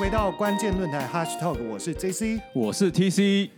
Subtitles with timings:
[0.00, 2.40] 回到关键论坛 Hash Talk，我是 JC。
[2.54, 3.50] 我是 TC。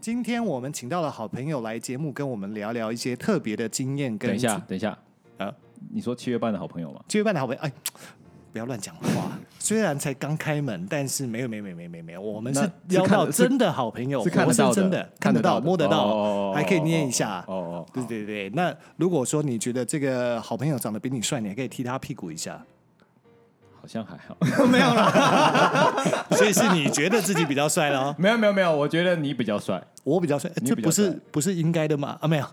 [0.00, 4.16] 今天我们请到了好朋友来节目，跟我们聊聊一些特别的经验。
[4.16, 4.96] 跟等一下，等一下，
[5.38, 5.54] 啊啊，
[5.90, 7.00] 你说七月半的好朋友吗？
[7.08, 7.72] 七月半的好朋友，哎，
[8.52, 9.36] 不要乱讲话。
[9.58, 17.44] 虽然才刚开门，但是没有，没有，没有，没有，没有没，我们是那邀到真的好朋友，是看得到的活生生的，看得到、摸得到，哦还可以捏一下。
[17.48, 22.64] 哦哦，对对对，那如果说你觉得这个好朋友长得比你帅，你还可以踢他屁股一下。
[23.88, 24.36] 好像还好。
[24.66, 25.94] 没有啦，
[26.36, 28.14] 所以是你觉得自己比较帅咯？
[28.20, 29.82] 没有没有没有，我觉得你比较帅。
[30.04, 32.18] 我比较帅，你这不是不是应该的吗？
[32.20, 32.46] 啊，没有。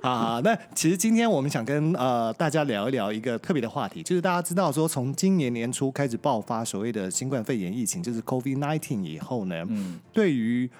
[0.00, 10.70] 啊，那其实今天我们想跟呃大家聊一聊一个特别的话题，就是大家知道说，从今年年初开始爆发所谓的新冠肺炎疫情，就是 COVID nineteen 以后呢，嗯，对于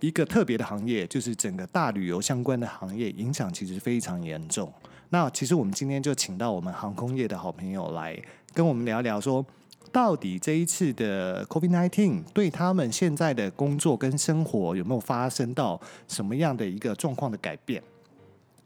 [0.00, 4.70] 一个特别的行业，就是整个大旅游相关的行业，影响其实非常严重。
[5.14, 8.20] 那其实我们今天就请到我们航空业的好朋友来
[8.52, 9.46] 跟我们聊聊说。
[9.92, 17.80] 到底这一次的 COVID-19 对他们现在的工作跟生活有没有发生到什么样的一个状况的改变？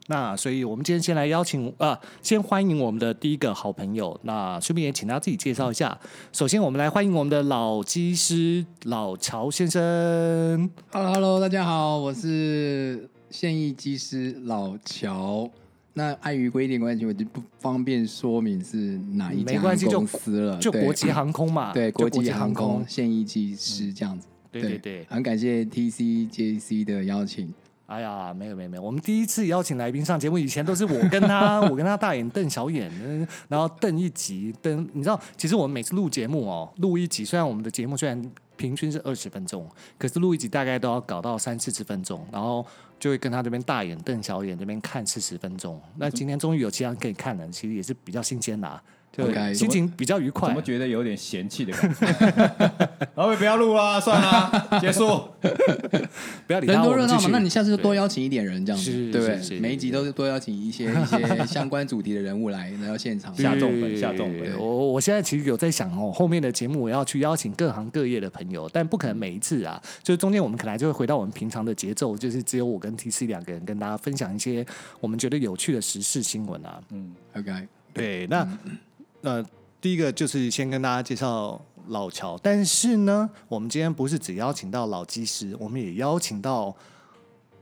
[0.07, 4.19] 那所以，我们今天先来邀请啊，先欢迎我们的第一个好朋友。
[4.23, 5.99] 那顺便也请他自己介绍一下。
[6.33, 10.71] 首先，我们来欢迎我们的老机师老乔先生。
[10.93, 15.51] Hello Hello，大家好，我是现役机师老乔。
[15.99, 19.61] 那碍于规定关系，我就不方便说明是哪一家
[19.91, 20.57] 公司了。
[20.57, 22.85] 对就国际航空嘛，对国际航空空。
[22.87, 24.29] 现役机师这样子。
[24.53, 27.53] 对对对，很感谢 TC JC 的邀请。
[27.87, 38.23] 哎呀，没有没有没有，我们第一次邀请来宾上节目，以前都是我跟他， 我跟他大眼瞪小眼，嗯然后瞪一集，瞪，你知道，其实我们每次录节目哦，录一集，虽然我们的节目虽然
[38.57, 39.67] 平均是二十分钟，
[39.99, 42.65] 可是录一集大概都要搞到三四十分钟，然后
[42.99, 45.81] 就会跟他这边大眼瞪小眼，这边看四十分钟。
[45.97, 48.83] 那今天终于有其他人可以看了，其实也是比较新鲜啦，啊
[49.55, 50.63] 心情比较愉快怎么。
[50.63, 52.99] 觉得有点嫌弃的感觉？
[53.17, 55.09] 老伟不要录啦，算啦， 结束。
[56.47, 59.61] 不要理他，人多热闹嘛那你下次就多邀请一点人这样子，是对不是是对？
[59.61, 63.35] 每一集都是多邀请一些 一些相关主题的人物来来到现场。
[63.35, 74.65] 下重本下重本我我现在其实有在想哦，后面的节目我要去邀请各行各业的朋友，但不可能每一次啊，就是中间我们可能就会回到我们平常的节奏，就是只有我跟 T C 两个人跟大家分享一些
[75.01, 76.81] 我们觉得有趣的时事新闻啊。
[76.91, 77.53] 嗯，OK，
[77.95, 78.47] 对，那
[79.23, 79.45] 呃，
[79.81, 86.75] 第一个就是先跟大家介绍老乔，但是呢，我们今天不是只邀请到老机师，我们也邀请到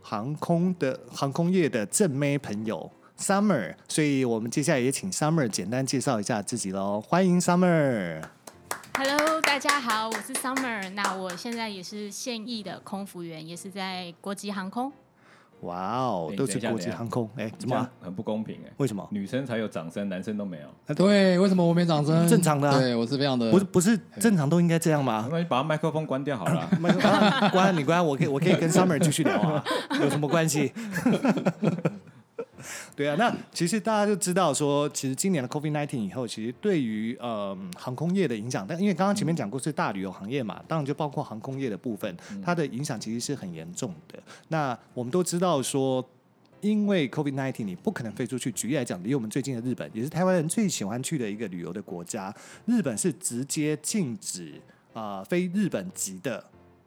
[0.03, 8.23] 航空的航空业的正妹朋友 Summer，所以我们接下来也请 Summer 简单介绍一下自己喽，欢迎 Summer。
[8.99, 10.91] Hello，大家好，我是 Summer。
[10.91, 14.93] 那我现在也是现役的空服员，也是在国际航空。
[15.63, 17.91] 哇哦，哎都是国际航空，哎，怎么啊？
[18.01, 18.71] 很不公平哎。
[18.77, 19.07] 为什么？
[19.11, 20.95] 女生才有掌声，男生都没有。
[20.95, 22.27] 对，为什么我没掌声？
[22.29, 25.29] 正常的啊对我是非常的不是不是正常都应该这样吗？
[25.31, 26.69] 那你把麦克风关掉好了。
[26.79, 29.65] 麦克啊关你关，我可以我可以跟 Summer 继续聊啊，
[30.01, 30.73] 有什么关系？
[32.97, 44.19] 对啊，那其实大家就知道说，其实今年的 COVID nineteen 以后，其实对于呃航空业的影响，但因为刚刚前面讲过是大旅游行业嘛，当然就包括航空业的部分，它的影响其实是很严重的。
[44.49, 46.07] 那我们都知道说。
[46.63, 48.51] 因为 COVID nineteen，你不可能飞出去。
[48.51, 52.35] 举例来讲，离我们最近的日本，也是台湾人最喜欢去的一个旅游的国家，
[52.65, 54.55] 日本是直接禁止
[54.95, 56.43] 啊、呃非日本籍的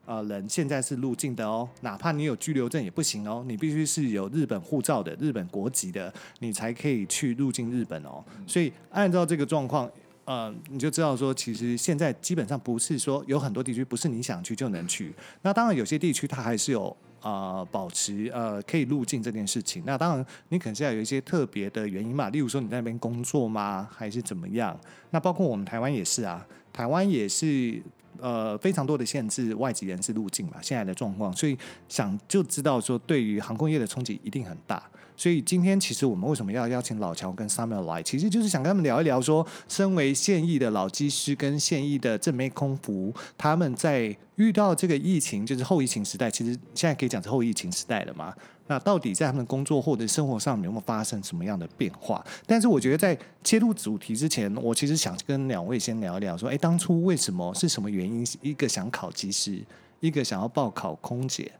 [0.10, 8.24] 呃人现在是入境的哦，哪怕你有居留证也不行哦，你必须是有日本护照的、日本国籍的，你才可以去入境日本哦。
[8.48, 9.88] 所以按照这个状况。
[10.26, 15.12] 呃，你就知道说，其实现在基本上不是说有很多地区不是你想去就能去。
[15.42, 19.82] 那当然有些地区它还是有呃保持呃可以入境这件事情。
[19.88, 24.80] 那当然你可能是要有一些特别的原因嘛，例如说你在那边工作吗，还是怎么样？
[25.10, 27.82] 那包括我们台湾也是啊，台湾也是
[28.22, 31.58] 呃非常多的限制外籍人士入境嘛，现在的状况，所以
[31.88, 34.84] 想就知道说对于航空业的冲击一定很大。
[35.16, 48.34] 所以今天其实我们为什么要邀请老乔跟 Summer 来，其实就是想跟他们聊一聊说，身为现役的老机师跟现役的正妹空服，他们在遇到这个疫情，就是后疫情时代，其实现在可以讲是后疫情时代了嘛。
[48.70, 52.24] 那到底在他们的工作或者生活上有没有发生什么样的变化？
[52.46, 58.24] 但是我觉得在切入主题之前，我其实想跟两位先聊一聊，说，哎，当初为什么是什么原因？
[58.44, 59.60] 一个想考技师，
[60.02, 61.52] 一个想要报考空姐。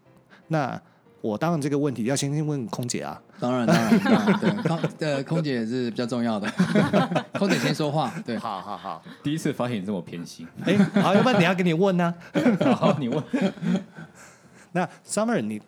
[0.50, 0.80] 那
[1.22, 6.48] 我当然这个问题要先问空姐啊，当然，当然，当然，对，空的空姐是比较重要的，
[7.40, 10.48] 空姐先说话，对，好好好，第一次发现你这么偏心。
[10.64, 12.14] 哎，好，要不然你要给你问呢、
[12.78, 13.24] 好，你问。
[14.72, 15.60] 那 Summer，你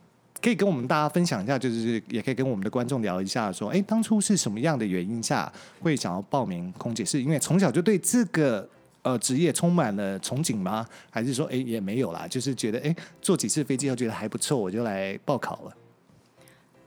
[0.41, 5.51] 可以跟我们大家分享一下，就是也可以跟我们的观众聊一下，说，哎，当初是什么样的原因下
[5.81, 7.05] 会想要报名空姐？
[7.05, 8.67] 是因为从小就对这个
[9.03, 10.85] 呃职业充满了憧憬吗？
[11.09, 15.73] 还是说哎也没有啦，就是觉得哎坐几次飞机后觉得还不错，我就来报考了。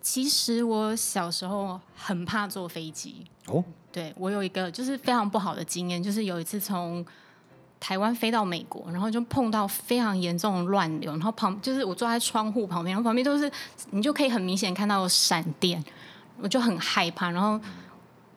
[0.03, 7.05] 其实我小时候很怕坐飞机，哦，对我有一个就是非常不好的经验，就是有一次从
[7.85, 13.51] 台湾飞到美国，然后就碰到非常严重的乱流，然后旁就是我坐在窗户旁边，然后旁边都是
[13.91, 15.85] 你就可以很明显看到有闪电，
[16.41, 17.61] 我就很害怕，然后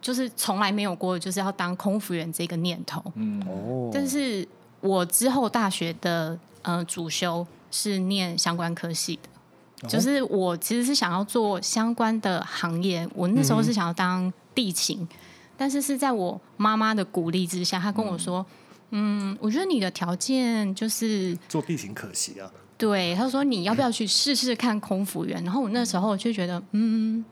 [0.01, 3.01] 就是从来没有过就是要当空服员这个念头。
[3.15, 4.45] 嗯，哦，但是
[4.81, 9.87] 我之后大学的呃主修是念相关科系的。
[9.87, 15.07] 就是我其实是想要做相关的行业，我那时候是想要当地勤，
[15.55, 18.45] 但是是在我妈妈的鼓励之下，她跟我说
[18.91, 22.51] ：“嗯，我觉得你的条件就是做地形可惜啊。
[22.77, 27.23] 对。”他说：“你要不要去试试看空服员？”然后我那时候就觉得，嗯，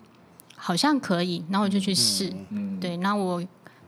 [0.56, 2.34] 好像可以，然后我就去试。
[2.50, 3.44] 嗯，对，那我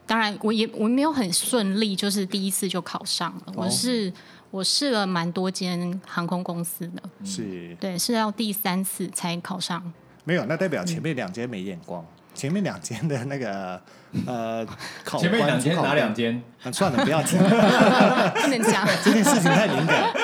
[0.06, 3.52] 当然我也我没有很顺利，就是第一次就考上了。
[3.54, 4.12] 我是
[4.50, 9.92] 我试了蛮多间航空公司的，是对，是要第三次才考上。
[10.24, 12.04] 没有，那代表前面两间没眼光，
[12.38, 13.82] 前面两间的那个
[14.24, 14.64] 呃
[15.04, 16.14] 考前面两间哪两？
[16.14, 16.40] 间？
[16.62, 18.86] 啊算了，不要讲，不能讲。
[19.02, 20.14] 这件事情太敏感，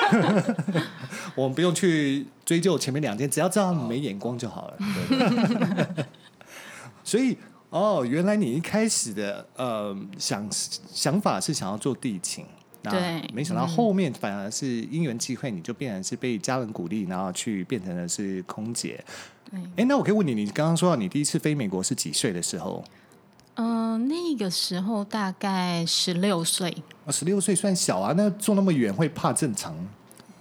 [1.35, 4.77] 我们不用去追究前面两间，只要知道你没眼光就好了。
[7.03, 7.37] 所以
[7.69, 12.45] 哦，原来你一开始的呃想想法是想要做地勤。
[12.85, 19.03] 那对没想到后面反而是因缘际会，你就变成是被家人鼓励，然后去变成的是空姐。
[19.51, 22.83] 对，哎，那我可以问你，你刚刚说到你第一次飞美国是几岁的时候？
[23.57, 29.73] 嗯、那个时候大概十六岁，啊，十六岁算小啊，那坐那么远会怕正常。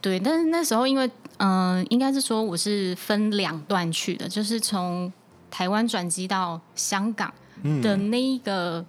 [0.00, 1.06] 对，但是那时候因为
[1.36, 5.12] 嗯、呃应该是说我是分两段去的，就是从
[5.48, 7.32] 台湾转机到香港
[7.62, 8.84] 嗯的那一个、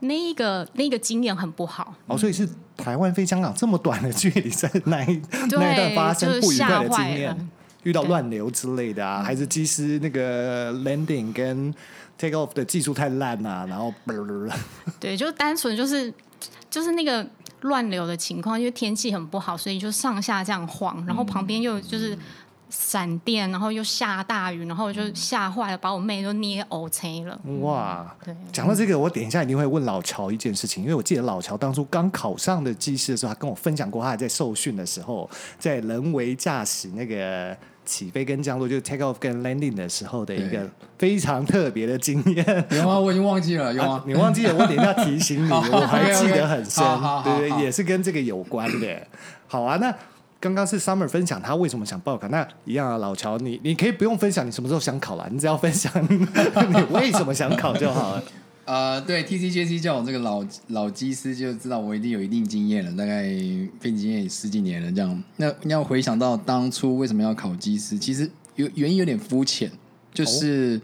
[0.00, 7.50] 那一个那个经验很不好，哦，所以是台湾飞香港这么短的距离，在那一对那一段发生不愉快的经验，
[7.82, 11.74] 遇到乱流之类的啊，还是机师那个 landing 跟
[12.16, 13.92] take off 的技术太烂啊，然后
[15.00, 16.12] 对，就单纯就是
[16.70, 17.26] 就是那个
[17.62, 22.16] 乱流的情况，因为天气很不好，所以就上下这样晃，然后旁边又就是
[22.70, 27.38] 闪电，然后又下大雨，然后我就吓坏了，把我妹都捏呕青了。
[27.60, 28.14] 哇。
[28.24, 35.28] 对，讲到这个，我等一下一定会问老乔一件事情，因为我记得老乔当初刚考上的技师的时候，他跟我分享过，他还在受训的时候，
[35.58, 40.68] 在人为驾驶那个起飞跟降落，就是 take off 跟 landing 的时候的一个
[40.98, 42.66] 非常特别的经验。
[42.70, 42.98] 有 吗？
[42.98, 43.94] 我已经忘记了，有吗？
[43.94, 46.84] 啊你忘记了，我等一下提醒你， 我还记得很深
[47.24, 49.06] 对对，也是跟这个有关的。
[49.46, 49.94] 好啊，那
[50.40, 56.26] 刚刚是 Summer 分享他为什么想报考，那一样啊，老乔，你你可以不用分享你什么时候想考啦，你只要分享你
[56.92, 58.22] 为什么想考就好了。
[58.64, 63.22] 呃，对，TCJC 叫我这个老老机师就知道我一定有一定经验了，大概
[63.80, 65.24] 飞行经验也十几年了这样。
[65.36, 69.72] 那你要回想到当初为什么要考机师，其实有原因有点肤浅，
[70.12, 70.78] 就是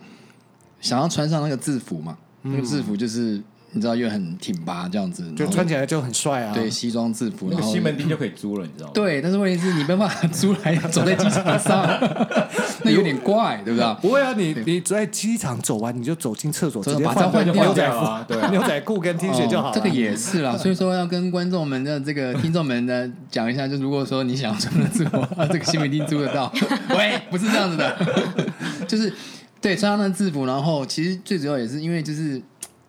[0.80, 3.42] 想要穿上那个制服嘛，那个制服就是
[3.74, 6.54] 你知道又很挺拔这样子，就穿起来就很帅啊。
[6.54, 8.92] 对西装制服，那个然后西门町就可以租了，你知道吗？
[8.94, 11.98] 对，但是问题是你没办法租来走在机场上，
[12.84, 13.96] 那有点怪，对不对？
[14.00, 26.52] 不会啊，你你在机场走完，你就走进厕所，直接把换换掉牛仔就好了对牛仔裤跟 T 恤就好这个也是啦，所以说要跟观众们的这个听众们呢讲一下，就如果说你想穿的制服，这个西门町租得到，
[26.96, 27.96] 喂，不是这样子的，
[28.86, 29.12] 就是
[29.60, 32.40] 对穿上那制服，然后其实最主要也是因为就是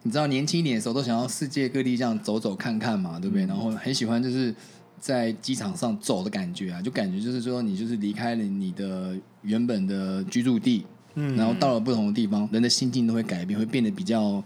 [0.05, 3.43] 你知道年轻一点的时候都想要世界各地这样走走看看嘛，对不对？
[3.47, 4.53] 然后很喜欢就是
[4.99, 10.85] 在机场上走的感觉啊，就感觉就是说你就是离开了你的原本的居住地，
[11.15, 14.43] 嗯然后到了不同的地方，人的心境都会改变，会变得比较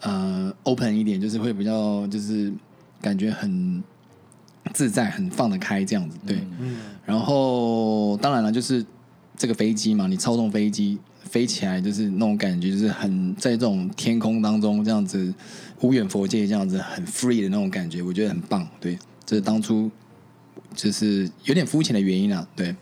[0.00, 2.52] 呃 open 一点，就是会比较就是
[3.00, 3.80] 感觉很
[4.74, 6.18] 自在，很放得开这样子。
[6.26, 8.84] 对，嗯然后当然了，就是
[9.36, 10.98] 这个飞机嘛，你操纵飞机
[11.28, 15.32] 飞起来，就是那种感觉，就是很在这种天空当中这样子
[15.80, 18.66] 无远佛界这样子很 free 的那种感觉，我觉得很棒。
[18.80, 19.90] 对，这是当初
[20.74, 22.46] 就是有点肤浅的原因啊。
[22.56, 22.74] 对。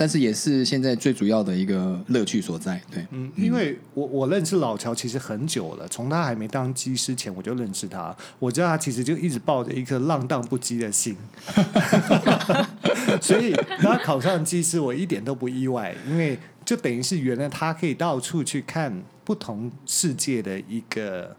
[0.00, 11.16] 但是也是现在最主要的一个乐趣所在，对，嗯，因为我我认识老乔其实很久了，从他还没当机师前我就认识他，我知道他其实就一直抱着一颗浪荡不羁的心，
[13.20, 16.38] 所以他考上机师我一点都不意外，因为
[16.68, 21.34] 就等于是原来他可以到处去看不同世界的一个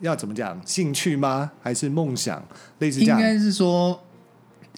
[0.00, 1.50] 要怎么讲兴趣吗？
[1.62, 2.46] 还是梦想？
[2.80, 3.98] 类似这样，应该是说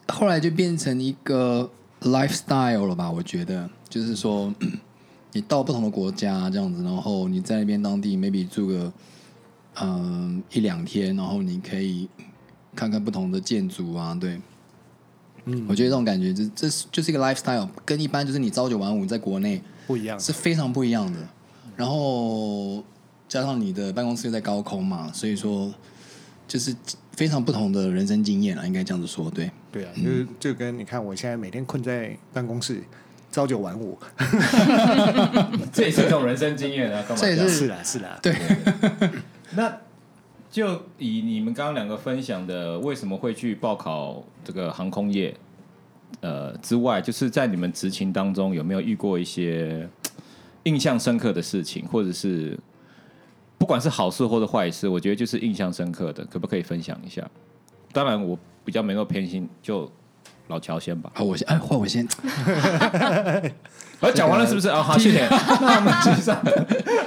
[0.07, 1.69] 后来就变成一个
[2.03, 3.11] lifestyle 了吧？
[3.11, 4.55] 我觉得就是说，
[5.35, 8.93] 你到不同的国家这样子，然后你在那边当地 maybe 住个
[9.81, 12.09] 嗯、一两天，然后你可以
[12.77, 14.41] 看看不同的建筑啊，对。
[15.47, 20.21] 嗯我觉得这种感觉，这这是就是一个 lifestyle，跟一般就是你朝九晚五在国内不一样。
[20.21, 21.19] 是非常不一样的。
[21.77, 22.85] 然后
[23.29, 25.75] 加上你的办公室又在高空嘛，所以说
[26.47, 26.73] 就是
[27.13, 29.51] 非常不同的人生经验啊，应该这样子说，对。
[29.71, 32.83] 对啊，就是就跟你看，我现在每天困在办公室，
[33.31, 33.99] 朝九晚五。
[35.73, 38.19] 这也是一种人生经验啊，干嘛这也是是啦，是啦。
[38.23, 38.35] 对，
[39.53, 39.79] 那
[40.51, 45.37] 就以你们刚刚两个分享的，为什么会去报考这个航空业？
[46.21, 49.89] 呃，之外，就是在你们执勤当中有没有遇过一些
[50.65, 52.59] 印象深刻的事情，或者是
[53.57, 57.29] 不管是好事或者坏事，我觉得就是印象深刻的，可不可以分享一下？
[57.93, 59.91] 当然，我比较没那么偏心，就
[60.49, 61.11] 老乔先吧。
[61.15, 62.07] 好，我先，哎，换我先。
[64.01, 64.69] 我，讲完了是不是？
[64.69, 65.27] 啊，好，谢谢。
[65.61, 66.41] 那我们继续上。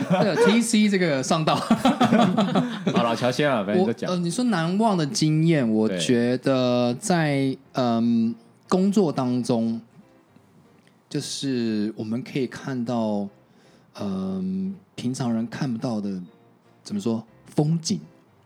[0.10, 1.55] 那个 TC 这个上道，
[2.93, 4.17] 好，老乔先啊，反正我就讲呃，。
[4.17, 8.36] 你说难忘的经验，我对觉得在嗯
[8.71, 9.81] 工作当中，
[11.09, 13.27] 就是我们可以看到，
[13.99, 16.09] 嗯，平常人看不到的，
[16.81, 17.99] 怎么说风景？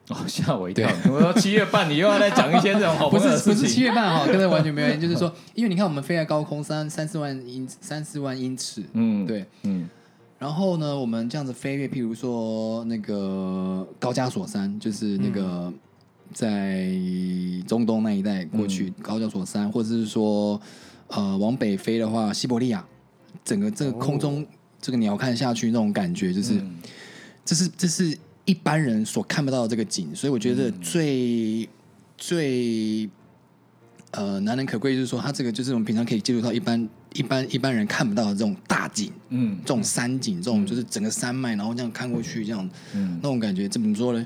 [0.09, 0.89] 哦，吓我一跳！
[1.11, 3.81] 我说七月半，你又要再讲一些这种好不是不是七。
[3.81, 5.07] 月半哈，跟这完全没有关系。
[5.07, 9.87] 就是说，因为你看我们飞在高空三三四万英三四万英尺，嗯，，对，嗯
[10.39, 15.71] 然后呢，我们这样子飞跃，譬如说那个高加索山，就是那个
[16.33, 16.89] 在
[17.67, 20.59] 中东那一带过去、高加索山，或者是说
[21.07, 22.85] 呃往北飞的话，西伯利亚，
[23.43, 24.45] 整个这个空中、
[24.81, 26.75] 这个鸟看下去那种感觉，就是、嗯。
[27.45, 31.69] 这是这是一般人所看不到的这个景，所以我觉得最、
[32.17, 33.07] 最
[34.09, 39.11] 呃难能可贵就是说，它这个就是我们平常可以接触到一般一般一般人看不到的这种大景。
[39.29, 39.59] 嗯。
[39.61, 43.19] 这种山景，这种就是整个山脉，然后这样看过去，这样嗯。
[43.21, 44.25] 那种感觉，怎么说呢？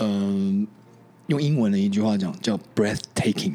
[0.00, 0.66] 嗯、
[1.30, 3.54] 用英文的一句话讲叫 breathtaking，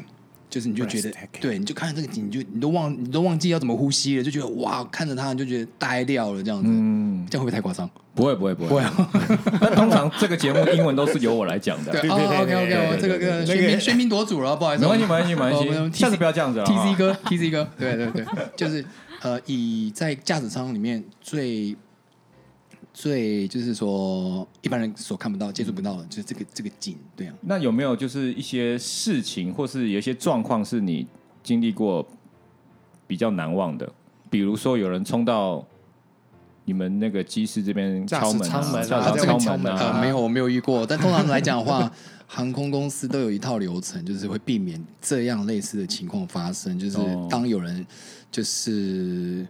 [0.50, 7.88] 就是你就觉得对，你就看这个景，你就你都忘你都忘记要怎么呼吸了，就觉得哇，看着它你就觉得呆掉了，这样子，嗯，这样会不会太夸张？
[8.14, 8.68] 不会不会不会。
[8.70, 8.82] 不会。
[8.82, 9.10] 啊，
[9.60, 13.28] 但通常这个节目英文都是由我来讲的，对，对对，OK 对对 OK，我这个对。
[13.28, 16.64] 个喧宾喧宾夺主了，不好意思，没关系没关系没关系，下次不要这样子了。
[16.64, 18.24] TC 啊哥，TC 哥，对对对，
[18.56, 18.82] 就是
[19.20, 21.76] 呃，以在驾驶舱里面最
[22.98, 27.34] 最就是说一般人所看不到、接触不到的，就是这个这个景，对啊。
[27.42, 31.06] 那有没有就是一些事情，或是有一些状况是你
[31.42, 32.08] 经历过
[33.06, 33.86] 比较难忘的？
[34.30, 35.62] 比如说有人冲到
[36.64, 38.62] 你们那个机师这边敲门敲
[39.58, 40.86] 门啊没有，我没有遇过。
[40.86, 41.92] 但通常来讲的话，
[42.26, 46.78] 航空公司都有一套流程，就是会避免这样类似的情况发生。
[46.78, 47.86] 就是哦当有人
[48.32, 49.46] 就是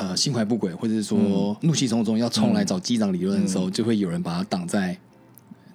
[0.00, 4.96] 呃心怀不轨，或者是说嗯怒气冲冲要冲来找机长理论的时候，就会有人把他挡在。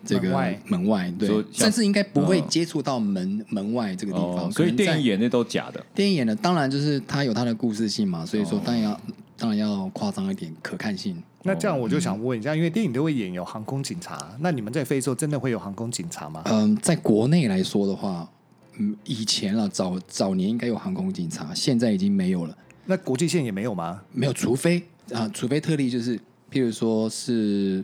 [0.08, 4.48] 这个门外门外，对说，像甚至应该不会哦接触到门门外这个地方。
[4.48, 5.84] 哦，所以电影演的都假的。
[5.96, 9.02] 电影演的，当然就是它有它的故事性嘛，所以说哦当然要
[9.36, 11.20] 当然要夸张一点，可看性。
[11.42, 16.44] 那这样我就想问一下，因为电影都会演有航空警察，那你们在飞的时候真的会有航空警察吗？
[16.46, 18.30] 嗯，在国内来说的话，
[18.78, 22.56] 嗯，以前啊早早年应该有航空警察，现在已经没有了。
[22.86, 24.02] 那国际线也没有吗？
[24.12, 26.18] 没有，除非啊，除非特例就是，
[26.52, 27.84] 譬如说是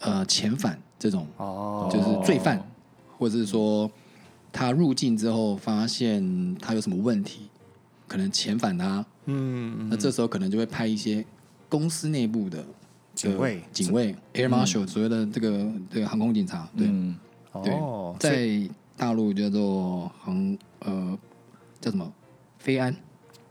[0.00, 2.62] 呃遣返这种，哦，就是罪犯，
[3.18, 3.90] 或者是说
[4.52, 7.48] 他入境之后发现他有什么问题，
[8.06, 11.24] 可能遣返他，嗯，那这时候可能就会派一些
[11.68, 12.64] 公司内部的
[13.14, 13.62] 警卫。
[13.72, 17.16] 警卫 air marshal 所谓的这个这个航空警察，对，嗯，
[17.64, 17.74] 对。
[17.74, 18.48] 哦，在
[18.96, 21.18] 大陆叫做航呃
[21.80, 22.12] 叫什么？
[22.58, 22.94] 飞安。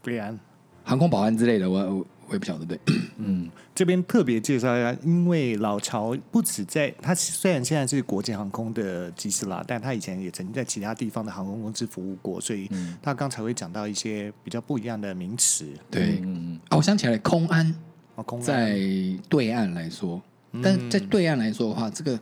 [0.02, 0.38] 对啊，
[0.86, 2.80] 航空保安之类的，我我我也不晓得对。
[3.18, 12.70] 嗯这边特别介绍一下，因为老乔不止在他虽然现在是国际航空的机师啦，但他以前也曾经在其他地方的航空公司服务过，所以
[13.01, 15.68] 他刚才会讲到一些比较不一样的名词。
[15.92, 16.22] 对。
[16.24, 17.75] 嗯啊，我想起来，空安。
[18.15, 18.46] 哦，空安。
[18.46, 18.80] 在
[19.27, 20.22] 对岸来说，
[20.63, 22.20] 但在对岸来说的话，这个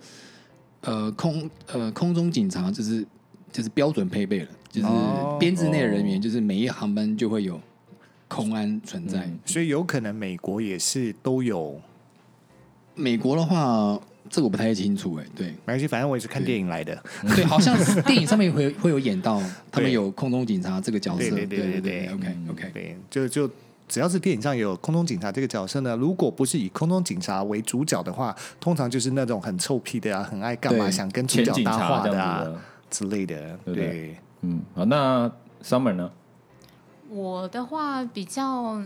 [0.82, 3.06] 呃空呃空中警察就是
[3.52, 7.62] 就是标准配备了，就是哦编制内的人员，就是每一航班就会有
[8.28, 9.20] 空安存在。
[9.20, 9.40] 嗯。
[9.46, 11.80] 所以有可能美国也是都有，
[12.96, 14.00] 美国的话，
[14.30, 15.48] 这个我不太清楚哎，对。
[15.48, 17.04] 没关系，反正我也是看电影来的。
[17.36, 21.46] 对，好像是电影上面会 会有演到他们有空中警察这个角色，对。
[21.46, 23.50] 对对对对对，OK OK，对，就就
[23.88, 32.56] 只要是电影上有空中警察这个角色呢，如果不是以空中警察为主角的话，通常就是那种很臭屁的啊，很爱干嘛，想跟主角搭话的啊的，
[32.90, 33.36] 之类的。
[33.66, 33.88] 对不对。
[33.88, 35.30] 对，嗯，好，那
[35.64, 36.10] Summer 呢？
[37.14, 38.82] 我的话比较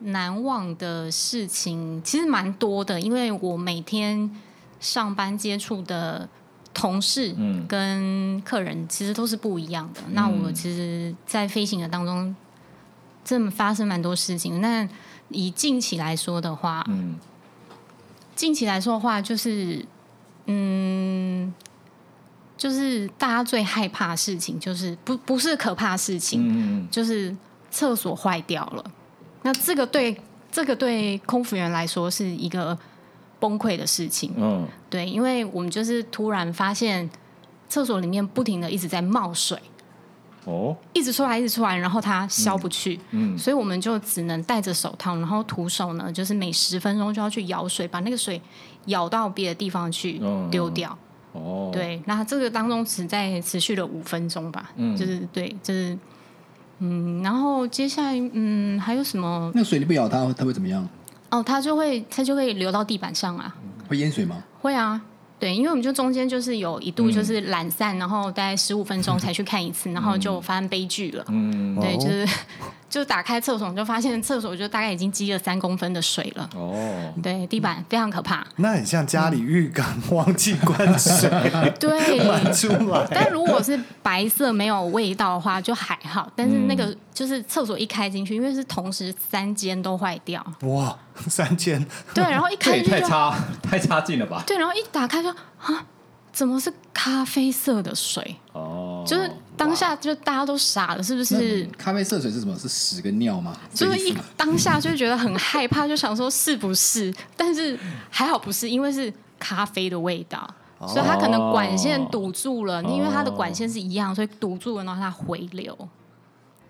[0.00, 4.30] 难忘的事情其实蛮多的，因为我每天
[4.78, 6.28] 上班接触的
[6.74, 10.00] 同事嗯跟客人其实都是不一样的。
[10.10, 12.36] 那我其实，在飞行的当中，
[13.24, 14.60] 这么发生蛮多事情。
[14.60, 14.86] 那
[15.30, 17.18] 以近期来说的话，嗯
[18.36, 19.86] 近期来说的话，就是
[20.46, 21.54] 嗯，
[22.56, 26.88] 就是大家最害怕的事情，就是不不是可怕的事情，嗯。
[26.90, 27.34] 就是
[27.70, 28.84] 厕所坏掉了。
[29.42, 30.16] 那这个对
[30.50, 32.78] 这个对空服员来说是一个
[33.40, 34.32] 崩溃的事情。
[34.36, 34.66] 嗯。
[34.88, 37.10] 对，因为我们就是突然发现
[37.68, 39.58] 厕所里面不停的一直在冒水，
[40.44, 40.76] 哦。
[40.92, 48.40] 一直出来，一直出来，然后它消不去，嗯所以我们就只能戴着手套，然后徒手呢，就是每十分钟就要去舀水，把那个水
[48.86, 50.48] 舀到别的地方去嗯。
[50.50, 50.96] 丢掉。
[51.34, 55.96] 哦，对，那这个当中只在持续了五分钟吧，嗯就是对，就是
[56.78, 59.50] 嗯，然后接下来嗯还有什么？
[59.54, 60.88] 那水你不咬它，它会怎么样？
[61.30, 63.54] 哦，它就会它就会流到地板上啊。
[63.88, 64.42] 会淹水吗？
[64.60, 65.00] 会啊，
[65.38, 71.24] 对，因为我们就中间就是有一度就是懒散，然后大概十五分钟才去看一次，然后就发生悲剧了。
[71.28, 72.26] 嗯对，哦就是
[72.94, 76.48] 就打开厕所，就发现厕所就大概已经积了三公分的水了。
[76.54, 78.46] 哦，对，地板非常可怕。
[78.54, 81.28] 那很像家里浴缸忘记关水，
[81.80, 83.04] 对，满出来。
[83.10, 86.30] 但如果是白色没有味道的话，就还好。
[86.36, 90.96] 但是那个就是厕所一开进去，因为是同时三间都坏掉，哇，
[91.26, 91.84] 三间，
[92.14, 94.44] 对，然后一 开进去就太差太差劲了吧？
[94.46, 95.84] 对，然后一打开就啊，
[96.32, 98.36] 怎么是咖啡色的水？
[98.52, 101.64] 哦，就是当下就大家都傻了，是不是？
[101.78, 102.58] 咖啡色水是什么？
[102.58, 103.56] 是屎跟尿吗？
[103.72, 107.14] 就是一当下就觉得很害怕，就想说是不是？
[107.36, 107.78] 但是
[108.10, 110.48] 还好不是，因为是咖啡的味道，
[110.80, 115.76] 所以它可能管线堵住了，因为它的管线是一样，所以堵住了，然后它回流，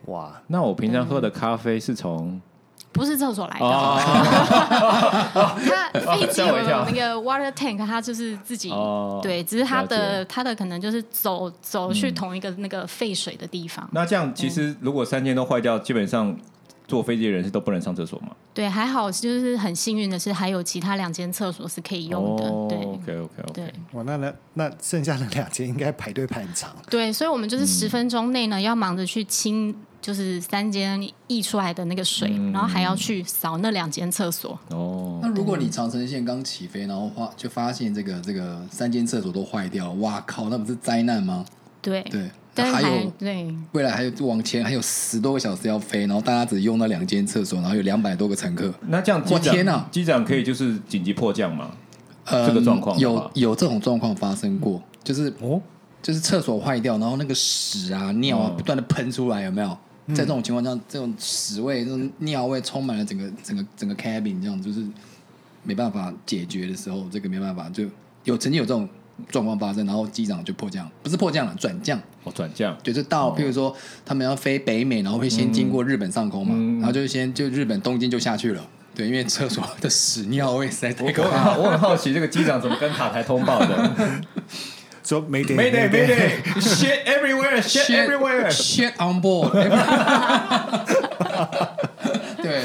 [0.07, 2.41] 哇，那我平常喝的咖啡是从
[2.95, 3.67] 不是厕所来的。
[3.67, 3.99] 哦
[5.95, 13.87] 它飞机我一跳那个 water tank，它就是自己哦对，只是它的它的可能就是走走去同一个那个废水的地方。
[13.93, 16.35] 那这样其实如果三间都坏掉，基本上
[16.87, 18.29] 坐飞机的人是都不能上厕所嘛？
[18.53, 22.45] 对，还好就是很幸运的是，还有其他两间厕所是可以用的。
[22.45, 26.71] 哦对，OK OK OK 哇，那那那剩下的两间应该排队排很长。
[26.89, 34.59] 对，所以我们就是十分钟内呢，要忙着去清，就是三间溢出来的那个水，然后还要去扫那两间厕所。
[34.69, 35.19] 哦。
[35.23, 41.43] 那，如果你长城线刚起飞，然后发就发现这个这个三间厕所都坏掉，哇靠，那不是灾难吗？
[41.81, 43.57] 对，对，但是还还有对。
[43.73, 49.89] 未来还有往前还有十多个小时要飞，然后大家只用那两间厕所，然后有两百多个乘客，那这样机长我天哪。
[49.91, 51.71] 机长可以就是紧急迫降嘛？
[52.27, 53.31] 呃，这个状况的有话。
[53.33, 55.59] 有这种状况发生过，就是哦，
[56.03, 58.57] 就是厕所坏掉，然后那个屎啊尿啊嗯。
[58.59, 59.79] 不断的喷出来，有没有？
[60.09, 64.85] 在这种情况下，这种屎味、这种尿味充满了整个整个整个 cabin，这样就是
[65.63, 67.85] 没办法解决的时候，这个没办法，就
[68.25, 68.87] 有曾经有这种
[69.31, 72.77] 状况发生，然后机长就迫降，不是迫降了，转降，哦，转降。
[72.83, 76.81] 就是到，譬如说他们要飞北美，然后会先经过日本上空嘛，嗯。
[76.81, 81.59] 然后就先就日本东京就下去了，对，因为厕所的屎尿味实在太可怕了。
[81.59, 83.91] 我很好，我很好奇这个机长怎么跟塔台通报的
[85.05, 88.51] 说没得？Mayday Mayday shit everywhere shit everywhere。
[88.51, 89.53] shit on board。
[92.43, 92.63] 对，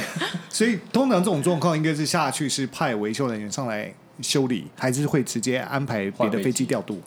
[0.49, 7.01] 所以通常这种状况应该是下去是派维修人员上来修理，还是会直接安排别的飞机调度？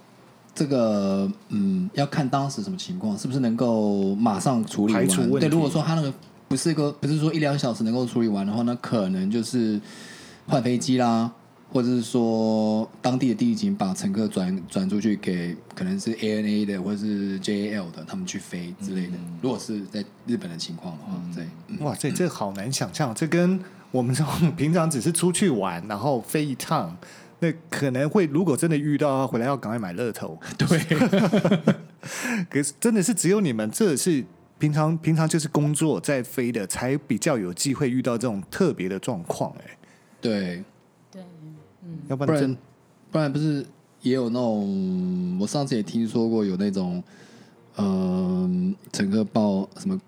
[0.54, 5.02] 这个嗯，要看当时什么情况，是不是能够马上处理完。
[5.02, 6.12] 排除问题对，如果说他那个
[6.48, 9.80] 不是一个不是说一两小时能够处理完的话，那可能就是
[10.46, 11.30] 换飞机啦，
[11.72, 19.14] 或者是说当地的地勤把乘客转转出去给可能是 ANA 的或者是 JAL 的，他们去飞之类的。
[19.40, 23.58] 如果是在日本的情况的话，对，嗯哇，这这好难想象，这跟
[23.90, 26.96] 我们这种平常只是出去玩，然后飞一趟，
[27.40, 30.38] 那可能会如果真的遇到，回来要赶快买乐透。
[30.58, 30.66] 对，
[32.50, 34.24] 可是真的是只有你们，这是
[34.58, 39.52] 平常平常就是工作在飞的，才比较有机会遇到这种特别的状况。
[39.58, 39.78] 哎，
[40.20, 40.62] 对，
[42.08, 42.56] 要不然真
[43.10, 43.64] 不然不是
[44.00, 47.02] 也有那种，我上次也听说过有那种，
[47.76, 50.00] 嗯、乘客报什么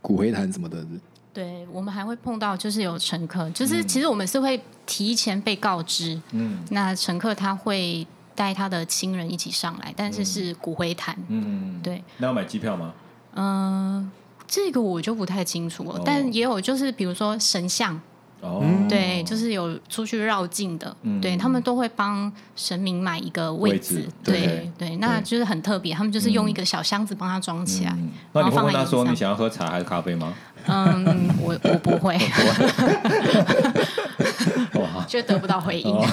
[0.00, 0.84] 骨灰坛什么的，
[1.32, 6.58] 对，我们还会碰到，就是有乘客，就是其实我们是会提前被告知，嗯。
[6.70, 12.92] 那乘客他会带他的亲人一起上来，但是是骨灰坛，嗯，对，那要买机票吗？
[13.34, 14.10] 嗯、
[14.46, 16.02] 这个我就不太清楚了，哦。
[16.04, 18.00] 但也有就是比如说神像，
[18.40, 21.20] 哦，对，就是有出去绕境的，嗯。
[21.20, 24.40] 对他们都会帮神明买一个位置，位置对。
[24.40, 28.10] 对对，那就是很特别，他们就是用一个小箱子帮他装起来，嗯。
[28.32, 30.32] 那你会然后放问他说你想要喝茶还是咖啡吗？
[30.66, 32.18] 嗯，我我不会，
[35.06, 35.90] 就得不到回应。
[35.90, 36.04] 哦。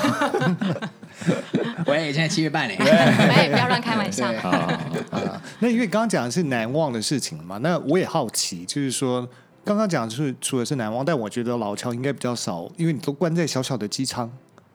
[1.88, 2.76] 喂，现在七月半嘞。
[2.80, 4.30] 哎，不要乱开玩笑。
[4.30, 4.40] 对。
[4.40, 4.68] 好好
[5.12, 5.18] 好。
[5.18, 9.28] 啊，那因为刚刚讲的是难忘的事情嘛，那我也好奇，就是说
[9.66, 14.32] 刚刚讲的是除了是难忘，但我觉得老乔应该比较少，因为你都关在小小的机舱，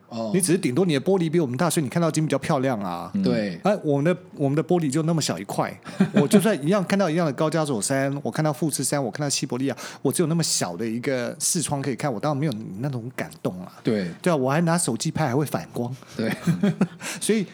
[0.09, 0.33] 哦。
[0.35, 3.09] 你，只是顶多你的玻璃比我们大，所以你看到金比较漂亮啊。
[3.23, 5.73] 对，哎，我们的我们的玻璃就那么小一块，
[6.15, 13.73] 我就算一样看到一样的高加索山，我看到富士山，我看到西伯利亚，我只有那么小的一个视窗可以看，我当然没有你那种感动啊。
[13.85, 16.33] 对，对啊，我还拿手机拍，还会反光，对，
[17.21, 17.47] 所以，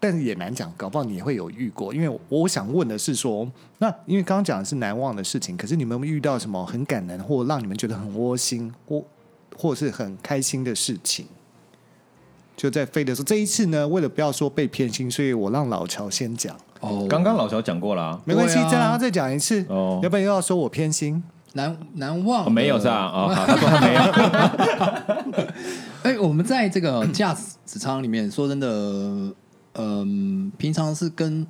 [0.00, 1.94] 但是也难讲，搞不好你会有遇过。
[1.94, 3.46] 因为我我想问的是说，
[3.78, 9.04] 那因为刚刚讲的是难忘的事情，可是你们有没有遇到什么很感人，或让你们觉得很窝心，或
[9.56, 11.26] 或是很开心的事情？
[12.56, 21.22] 就在飞的时候，这一次呢，为了不要说被偏心，所以我让老乔先讲，哦，刚刚老乔讲过了啊，没关系，啊再让他再讲一次，哦要不然又要说我偏心。
[21.54, 23.10] 难难忘哦没有是吧？
[23.12, 24.00] 哦，好， 他说他没有。
[26.04, 27.34] 哎、我们在这个驾
[27.66, 29.34] 驶舱里面，说真的，
[29.74, 31.46] 嗯、平常是跟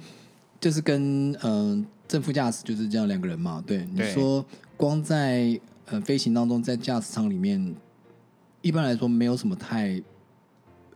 [0.61, 3.63] 就是跟嗯、正副驾驶就是这样两个人嘛。
[3.67, 4.45] 对，你说
[4.77, 7.75] 光在呃飞行当中，在驾驶舱里面，
[8.63, 10.01] 一般来说没有什么太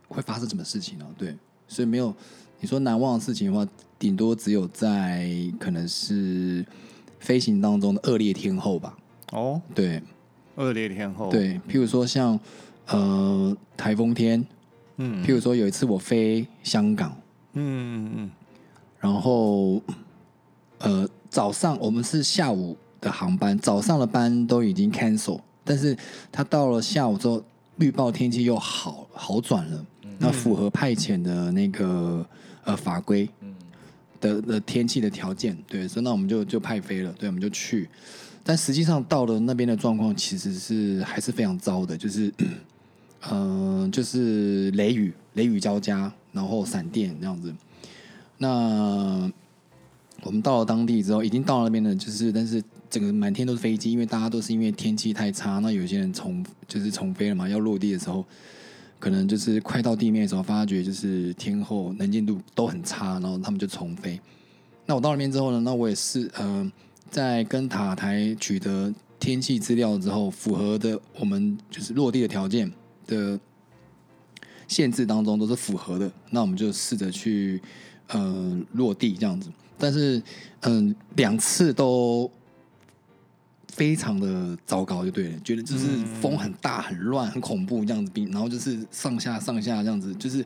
[0.07, 1.07] 会发生什么事情啊。
[1.17, 1.35] 对，
[1.67, 2.13] 所以没有
[2.59, 6.65] 你说难忘的事情的话，顶多只有在可能是
[7.19, 8.97] 飞行当中的恶劣天候吧。
[9.31, 10.01] 哦，对，
[10.55, 12.39] 恶劣天后，，对，譬如说像
[12.87, 14.45] 呃台风天，
[14.97, 17.15] 嗯譬如说有一次我飞香港，
[17.53, 18.31] 嗯嗯
[18.99, 19.81] 然后
[20.79, 25.97] 呃早上我们是下午的航班，早上的班都已经 cancel，但是
[26.31, 27.43] 他到了下午之后，
[27.77, 29.85] 预报天气又好好转了，
[30.17, 32.25] 那符合派遣的那个
[32.63, 33.29] 呃法规
[34.21, 37.89] 的的天气的条件，对，所以那我们就就派飞了，对，我们就去。
[38.43, 42.31] 但实际上到了那边的状况其实是还是非常糟的，就是，
[43.29, 47.53] 嗯、就是雷雨，雷雨交加，然后闪电这样子。
[48.37, 49.31] 那
[50.21, 58.25] 我们到了当地之后，已经到了那边了，就是但是整个满天都是飞机，因为大家都是因为天气太差，那有些人重就是重飞了嘛，要落地的时候，
[58.99, 64.19] 可能就是快到地面的时候，发觉就是天候能见度都很差，然后他们就重飞。
[64.85, 66.71] 那我到那边之后呢，那我也是呃，
[67.09, 72.71] 在跟塔台取得天气资料之后，符合的我们就是落地的条件
[73.07, 73.39] 的
[74.67, 77.61] 限制当中都是符合的，那我们就试着去
[78.07, 79.49] 呃落地这样子。
[79.77, 80.21] 但是
[80.61, 82.31] 嗯、两次都
[83.67, 85.85] 非常的糟糕，就对了，觉得就是
[86.21, 90.43] 风很大、很乱、很恐怖这样子，并然后就是上下上下这样子，就是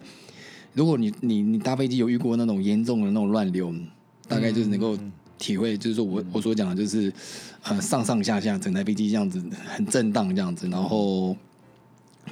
[0.73, 3.73] 如果你你你搭飞机有遇过那种严重的那种乱流，
[4.27, 4.97] 大概就是能够
[5.37, 7.13] 体会，就是说我我所讲的就是
[7.63, 11.37] 呃上上下下整台飞机这样子很震荡这样子，然后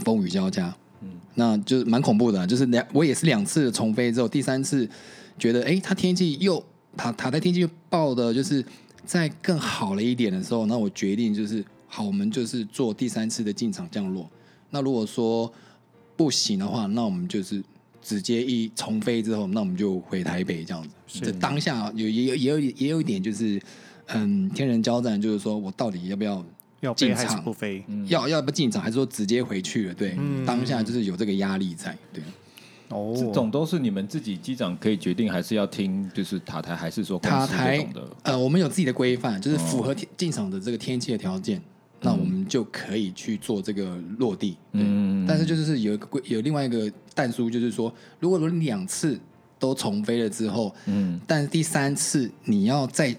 [0.03, 4.89] 风雨交加，嗯那就是蛮恐怖的啊、就是两我也是两次重飞之后，第三次
[5.37, 6.63] 觉得哎，诶它天气又
[6.95, 8.63] 塔塔台天气又报的，就是
[9.05, 14.29] 在更好了一点的时候，那我决定就是好，我们就是做第三次的进场降落。
[14.69, 15.51] 那如果说
[16.15, 17.63] 不行的话，那我们就是
[18.01, 21.19] 直接一重飞之后，那我们就回台北这样子。
[21.21, 23.61] 这当下有也有也有也有一点就是，
[24.07, 26.43] 嗯，天人交战，就是说我到底要不要
[26.81, 27.83] 要飞还是进场不飞？
[28.07, 29.93] 要要不进场，还是说直接回去了？
[29.93, 31.97] 对，嗯当下就是有这个压力在。
[32.13, 32.23] 对，
[32.89, 38.07] 哦，这种都是你们自己机长可以决定，还是要听就是塔台，还是说公司这塔台种的？
[38.23, 41.61] 呃，我们有自己的规范，就是符合天进场的这个天气的条件，
[42.01, 44.51] 那我们就可以去做这个落地。
[44.71, 49.19] 对，嗯但是就是有一个规有另外一个弹书，就是说，如果你两次
[49.59, 53.13] 都重飞了之后，嗯但是第三次你要再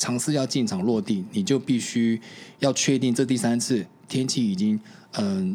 [0.00, 2.18] 尝试要进场落地，你就必须
[2.58, 4.80] 要确定这第三次天气已经
[5.18, 5.54] 嗯、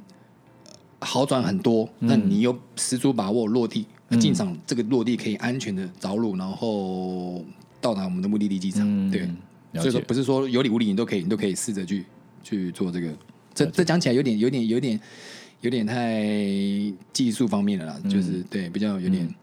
[0.99, 3.87] 好转很多，那你有十足把握落地、
[4.19, 7.43] 进场，这个落地可以安全的着陆，然后
[7.81, 8.83] 到达我们的目的地机场。
[8.85, 12.05] 嗯对，所以说不是说有理无理你都可以，你都可以试着去
[12.43, 13.11] 去做这个。
[13.53, 14.99] 这这讲起来有点有点有点
[15.61, 16.21] 有点太
[17.13, 19.33] 技术方面的啦，就是对比较有点、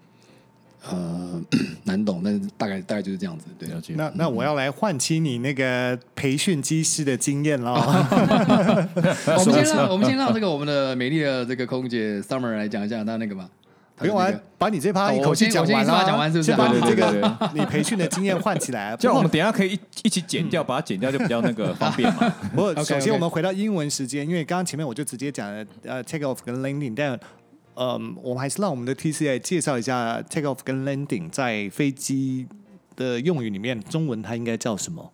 [0.91, 1.41] 呃
[1.85, 3.47] 难懂，但是大概大概就是这样子。
[3.59, 3.95] 对，了解。
[3.97, 7.73] 那那我要来唤起你那个培训机师的经验了。
[9.39, 13.49] 我们先让我们先让这个我们的美丽的这个空姐 Summer 来讲一下她那个吧。
[13.95, 18.97] 不用啊她的那个，把你这趴一口气讲完了，我先一次把它讲完是不是先把你这对对对个你培训的经验换起来。
[18.99, 22.35] 这样我们等下可以一一起剪掉，把它剪掉就比较那个方便嘛。
[22.57, 27.19] 过首先我们回到英文时间，因为刚刚前面我就直接讲了呃 take off 跟 landing，但
[27.75, 32.47] 嗯，我们还是让我们的 TC 来介绍一下 take off 跟 landing 在飞机
[32.97, 35.13] 的用语里面，中文它应该叫什么？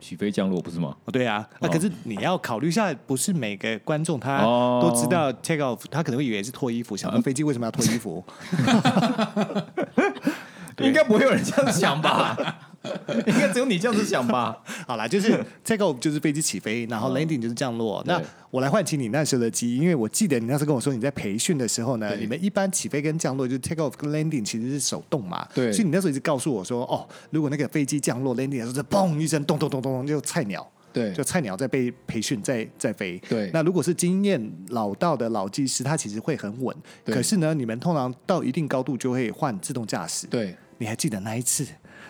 [0.00, 0.96] 起飞降落不是吗？
[1.04, 8.24] 哦，对啊，那、哦可是你要考虑一下，不是每个观众他哦都知道 take off，他可能会以为是脱衣服，想说飞机为什么要脱衣服？
[10.80, 12.69] 应该不会有人这样想吧？
[13.26, 14.56] 应该只有你这样子想吧？
[14.86, 15.30] 好啦，就是
[15.64, 18.02] take off 就是飞机起飞，然后 landing 就是降落。
[18.06, 25.46] 那我来唤起你那时候的记忆，因为我记得你那时候跟我说你在培训的时候呢，你们一般起飞跟降落就是 take off 跟 landing 其实是手动嘛。
[25.54, 30.66] 对所以你那时候一直告诉我说，哦，如果那个飞机降落 landing 的时候是嘣一声，咚咚咚咚咚，就菜鸟。
[30.92, 33.16] 对就菜鸟在被培训，在在飞。
[33.28, 36.76] 对那如果是经验老道的老技师，他其实会很稳。
[37.04, 40.26] 对可是呢，你们通常到一定高度就会换自动驾驶。
[40.26, 41.64] 对，你还记得那一次，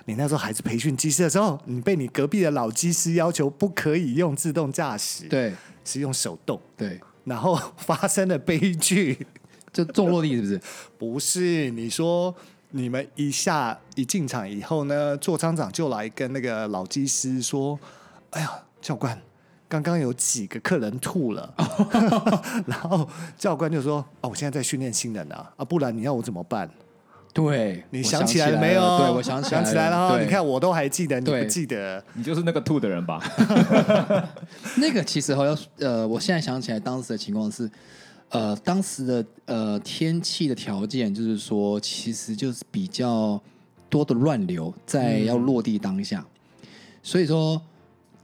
[0.07, 5.53] 你那时候还是培训机师的时候，你被你隔壁的老机师要求不可以用自动驾驶，，对
[5.85, 9.27] 是用手动，对，然后发生了悲剧。
[9.73, 10.61] 就重落地是不是？
[10.99, 12.35] 不是你说
[12.71, 17.79] 你们一下一进场以后呢，座舱长就来跟那个老机师说
[18.31, 18.51] ：“哎呀，
[18.83, 19.17] 教官。”
[19.71, 21.55] 刚刚有几个客人吐了，
[22.67, 23.09] 然后
[23.39, 26.69] 教官就说：“哦，我现在在训练新人啊，啊，不然你要我怎么办？
[27.33, 28.81] 对，你想起来了没有？
[28.99, 32.03] 对，我想起来想起来了你看，我都还记得，你对不记得？
[32.15, 33.23] 你就是那个吐的人吧？
[34.79, 37.71] 那个其实好像呃，我现在想起来当时的情况是，
[38.31, 43.41] 呃，当时的呃天气的条件就是说，其实就是比较
[43.89, 46.27] 多的乱流在要落地当下，
[47.01, 47.63] 所以说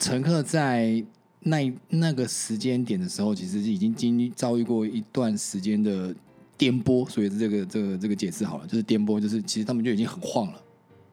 [0.00, 1.02] 乘客在
[1.40, 6.12] 那那个时间点的时候，其实已经经历遭遇过一段时间的
[6.56, 10.60] 颠簸，所以这个这个这个解释好了，就是颠簸，就是其实他们就已经很晃了。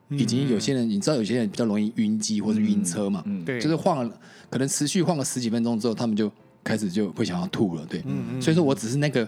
[0.09, 6.31] 已经有些人，你知道有些人比较容易晕机或者晕车嘛，嗯，对，就是晃了，可能持续晃个十几分钟之后，他们就
[6.63, 8.03] 开始就会想要吐了，对，
[8.39, 9.27] 所以说我只是那个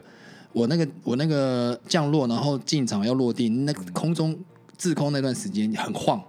[0.53, 4.37] 我那个我那个降落，然后进场要落地，那个空中
[4.77, 6.21] 滞空那段时间很晃。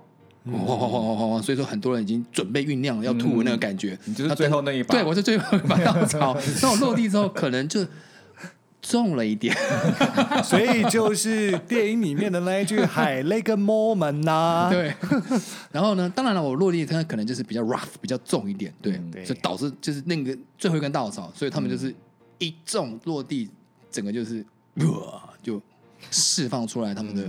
[0.48, 3.98] 晃晃晃晃晃所以说很多人已经准备酝酿要吐的那个感觉。
[4.04, 6.38] 你就是最后那一把对，我是最后一把稻草。
[6.62, 7.84] 那我落地之后，可能就
[8.88, 9.56] 重了一点。
[10.44, 14.94] 所以就是电影里面的那一句“海那个 moment” 呐、 对，
[15.72, 19.24] 然后呢，当然了，我落地它可能就是比较 rough，比较重一点，对，嗯对。
[19.24, 21.92] 所以导致就是那个最后一根稻草，所以他们就是
[22.38, 23.50] 一重落地，
[23.90, 24.44] 整个就是
[24.76, 25.60] 呃就
[26.10, 27.24] 释放出来他们的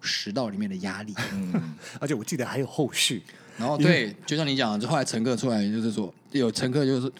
[0.00, 1.14] 食道里面的压力。
[1.32, 3.22] 嗯，而且我记得还有后续，
[3.56, 7.10] 然后对，就像你讲的，就后来乘客出来就是说，有乘客就是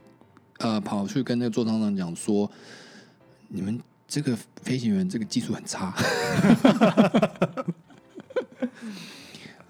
[0.59, 2.51] 呃跑去跟那个座舱长讲说，
[3.55, 5.95] 你们这个飞行员这个技术很差。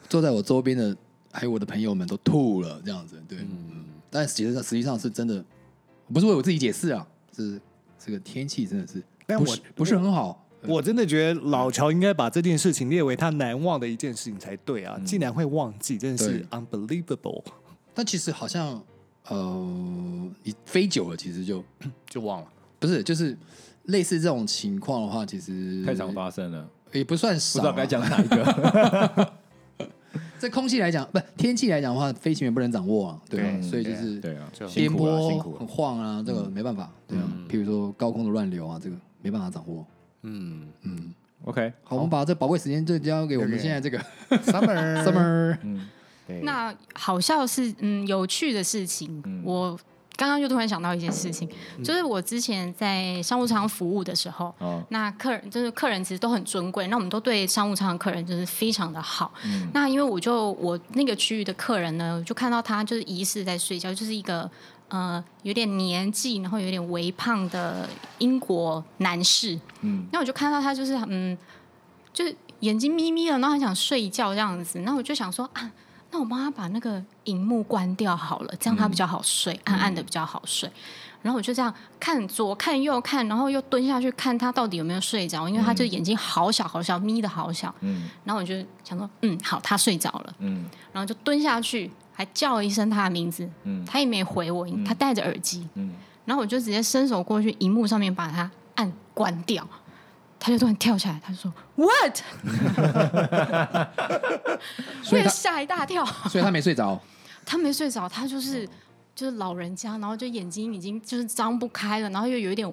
[0.09, 0.97] 坐在我周边的
[1.31, 5.44] 还有我的朋友们都吐了，这样子，对，嗯，但实际上实际上是真的，
[6.12, 7.61] 不是为我自己解释啊，是
[7.99, 14.99] 这个天气真的是但我不是不是很好，我真的觉得老乔应该把这件事情列为他难忘的一件事情才对啊！
[15.05, 17.42] 竟然会忘记，真的是 unbelievable，
[17.92, 18.83] 但其实好像
[19.29, 21.64] 呃，你飞久了，其实就
[22.07, 22.49] 就忘了。
[22.79, 23.37] 不是，就是
[23.85, 27.87] 类似这种情况的话，其实太常发生了，也不算不、知道该。
[27.87, 29.33] 讲哪一个。
[30.38, 35.66] 在空气来讲，不天气来讲的话，飞行员不能掌握啊，对啊，嗯所以就是对啊，就颠簸很。
[35.66, 37.25] 晃啊，这个没办法，对啊。
[37.49, 39.87] 譬如说高空的乱流啊，这个没办法掌握。
[40.23, 43.99] 嗯嗯 OK，好，我们把这宝贵时间就交给我们现在这个
[44.31, 45.59] ，summer summer。
[45.62, 45.87] 嗯，
[46.42, 49.79] 那好笑是嗯有趣的事情，我
[50.16, 51.48] 刚刚就突然想到一件事情，
[51.83, 59.33] 就是我之前在商务舱服务的时候，哦，那客人就是客人其实都很尊贵，那我们都对商务舱的客人就是非常的好。
[59.72, 64.48] 那因为我就我那个区域的客人呢，我就看到他就是疑似在睡觉，就是一个
[64.88, 69.59] 呃有点年纪，然后有点微胖的英国男士。
[69.81, 71.37] 嗯，那我就看到他就是嗯，
[72.12, 74.79] 就是眼睛眯眯的，然后很想睡觉这样子。
[74.81, 75.70] 那我就想说啊，
[76.14, 80.70] 那我帮他把那个荧幕关掉好了，这样他比较好睡，暗暗的比较好睡。
[81.22, 87.74] 然后我就这样看左看右看，然后又蹲下去看他到底有没有睡着，因为他就眼睛好小好小，眯的好小。
[87.81, 95.90] 嗯然后我就想说，嗯，好，他睡着了，嗯然后就蹲下去，还叫了一声他的名字，嗯他也没回我，他戴着耳机，嗯，
[96.27, 99.66] 然后我就直接伸手过去，荧幕上面把它按关掉。
[100.45, 102.21] 他就突然跳起来，他就说 “What”，
[105.11, 106.05] 我也吓一大跳。
[106.29, 107.01] 所以他没睡着。
[107.47, 108.69] 他没睡着，他就是
[109.15, 112.71] 就是老人家，然后就眼睛已经就是张不开了，然后又有一点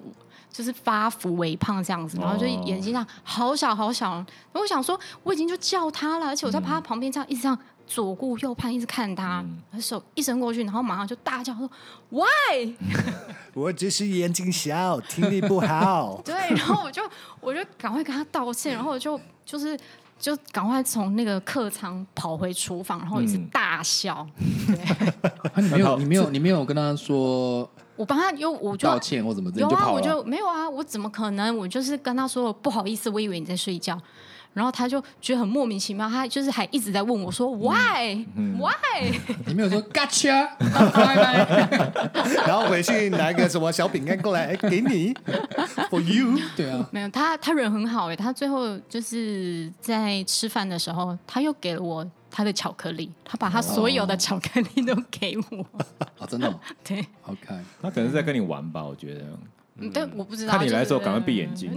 [0.52, 4.16] 就是发福微胖这样子，然后就眼睛上好小好小。
[4.16, 9.44] 然后我想说，我已经就叫他了，而且我在他旁边这样一直这样左顾右盼，一直看他，
[9.80, 11.70] 手一伸过去，然后马上就大叫说
[12.10, 12.74] “Why”。
[13.54, 16.20] 我只是眼睛小，听力不好。
[16.24, 17.02] 对，然后我就
[17.40, 19.78] 我就赶快跟他道歉，然后我就就是
[20.18, 24.26] 就赶快从那个客舱跑回厨房，然后也是嗯大笑。
[25.52, 30.00] 啊你没有你没有你没有跟他说我帮他，又我就道歉或怎么的，有啊，我。
[30.00, 31.54] 就没有啊，我怎么可能？
[31.56, 34.00] 我就是跟他说不好意思，我以为你在睡觉。
[34.54, 38.14] 然后他就觉得很莫名其妙，他就是还一直在问我说 why、
[38.58, 39.12] why？
[39.46, 40.48] 你没有说 gotcha。
[42.46, 45.14] 然后回去拿一个什么小饼干过来，哎，给你
[45.90, 46.38] ，for you。
[46.56, 55.66] 对啊，没有，他他人很好哎，他最后就是在吃饭的时候，他又给了我他的巧克力，他把他所有的巧克力都给我。
[56.18, 57.54] 哦，真的哦对，，OK。
[57.80, 59.24] 他可能是在跟你玩吧，我觉得。
[59.82, 60.52] 嗯但我不知道。
[60.52, 61.70] 看你来的时候，赶快闭眼睛。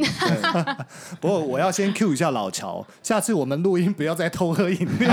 [1.20, 5.10] 不过我要先 Q 一下老乔，下次我们录音不要再偷喝饮料。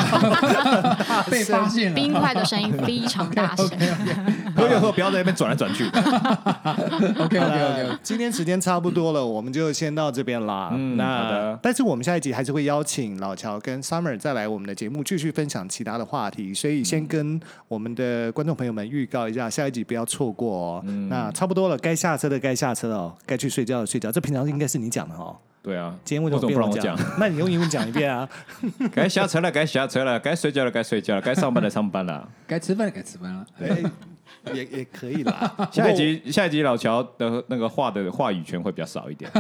[1.31, 1.95] 被发现了。
[1.95, 3.69] 冰块的声音非常大声。
[4.57, 5.87] 喝就喝，不要在那边转来转去。
[5.87, 10.71] OK OK OK 了，今天时间差不多了，我们就先到这边啦。
[10.73, 20.85] 嗯好那的但是我们下一集还是会邀请老乔跟 Summer 再来我们的节目继续分享其他的话题，所以先跟我们的观众朋友们预告一下，下一集不要错过哦。
[20.87, 24.11] 嗯那差不多了，该下车的该下车了哦，该去睡觉的睡觉。
[24.13, 26.99] 这平常应该是你讲的哦，对啊，今天为什么不让我讲？
[27.19, 28.29] 那你用英文讲一遍啊。
[28.93, 32.29] 该下车了，该下车了，该睡觉了，该睡觉了，该上班了，上班了。
[32.47, 33.47] 该吃饭了，该吃饭了。
[33.59, 33.69] 对，
[34.53, 35.53] 也也可以啦。
[35.71, 39.31] 下一集，下一集老乔的那个话的话语权会比较少一点，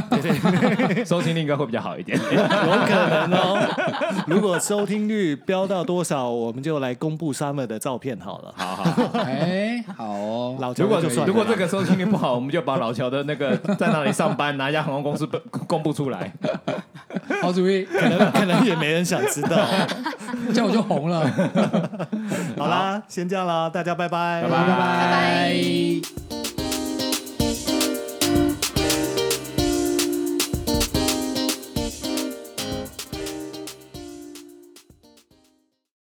[1.05, 2.19] 收听率应该会比较好一点。
[2.23, 4.25] 有可能哦。
[4.27, 8.55] 如果收听率飙到多少，我们就来公布 Summer 的照片好了。
[8.57, 10.57] 好好好，哎，好哦。
[10.61, 15.27] 老乔如果就算如果这个收听率不好，我们就把老乔的那个在那里上班，哪一家航空公司
[15.67, 16.33] 公布出来。
[17.41, 19.59] 好主意，可能可能也没人想知道。
[20.53, 21.29] 这样我就红了。
[22.57, 26.42] 好啦，先这样啦，大家拜拜拜拜，拜拜。